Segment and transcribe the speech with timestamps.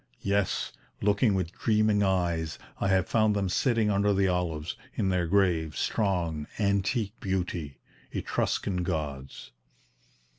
[0.23, 5.27] Yes, looking with dreaming eyes, I have found them sitting under the olives, in their
[5.27, 7.77] grave, strong, antique beauty
[8.11, 9.51] Etruscan gods!"